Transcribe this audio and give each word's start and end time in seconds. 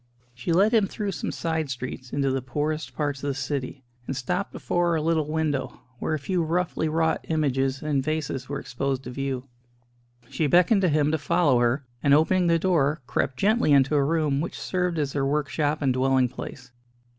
She 0.33 0.51
led 0.51 0.73
him 0.73 0.87
through 0.87 1.11
some 1.11 1.31
side 1.31 1.69
streets 1.69 2.11
into 2.11 2.31
the 2.31 2.41
poorest 2.41 2.95
parts 2.95 3.23
of 3.23 3.27
the 3.27 3.33
city, 3.35 3.83
and 4.07 4.15
stopped 4.17 4.51
before 4.51 4.95
a 4.95 5.01
little 5.03 5.27
window, 5.27 5.79
where 5.99 6.15
a 6.15 6.17
few 6.17 6.41
roughly 6.41 6.89
wrought 6.89 7.23
images 7.29 7.83
and 7.83 8.03
vases 8.03 8.49
were 8.49 8.59
exposed 8.59 9.03
to 9.03 9.11
view. 9.11 9.47
She 10.27 10.47
beckoned 10.47 10.81
to 10.81 10.89
him 10.89 11.11
to 11.11 11.19
follow 11.19 11.59
her, 11.59 11.85
and 12.01 12.15
opening 12.15 12.47
the 12.47 12.57
door, 12.57 13.03
crept 13.05 13.37
gently 13.37 13.73
into 13.73 13.93
a 13.93 14.03
room 14.03 14.41
which 14.41 14.59
served 14.59 14.97
as 14.97 15.13
their 15.13 15.23
workshop 15.23 15.83
and 15.83 15.93
dwelling 15.93 16.29
place. 16.29 16.71